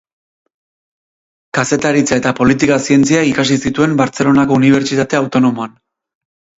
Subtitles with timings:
[1.57, 5.83] Kazetaritza eta Politika Zientziak ikasi zituen Bartzelonako Unibertsitate Autonomoan.